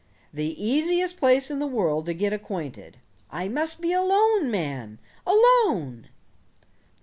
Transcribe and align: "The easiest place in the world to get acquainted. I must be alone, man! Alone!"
"The 0.33 0.59
easiest 0.59 1.17
place 1.17 1.51
in 1.51 1.59
the 1.59 1.67
world 1.67 2.07
to 2.07 2.15
get 2.15 2.33
acquainted. 2.33 2.97
I 3.29 3.47
must 3.47 3.81
be 3.81 3.93
alone, 3.93 4.49
man! 4.49 4.97
Alone!" 5.27 6.07